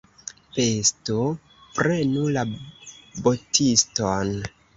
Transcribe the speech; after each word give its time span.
Pesto 0.53 1.17
prenu 1.75 2.25
la 2.39 2.47
botiston! 3.27 4.35